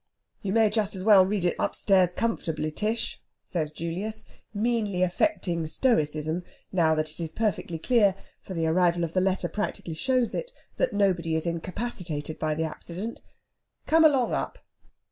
"You 0.41 0.51
may 0.51 0.71
just 0.71 0.95
as 0.95 1.03
well 1.03 1.27
read 1.27 1.45
it 1.45 1.55
upstairs 1.59 2.11
comfortably, 2.11 2.71
Tish," 2.71 3.21
says 3.43 3.71
Julius, 3.71 4.25
meanly 4.51 5.03
affecting 5.03 5.67
stoicism 5.67 6.41
now 6.71 6.95
that 6.95 7.11
it 7.11 7.19
is 7.19 7.31
perfectly 7.31 7.77
clear 7.77 8.15
for 8.41 8.55
the 8.55 8.65
arrival 8.65 9.03
of 9.03 9.13
the 9.13 9.21
letter 9.21 9.47
practically 9.47 9.93
shows 9.93 10.33
it 10.33 10.51
that 10.77 10.91
nobody 10.91 11.35
is 11.35 11.45
incapacitated 11.45 12.39
by 12.39 12.55
the 12.55 12.63
accident. 12.63 13.21
"Come 13.85 14.03
along 14.03 14.33
up!" 14.33 14.57